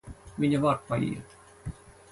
[0.45, 1.39] Viņa var paiet.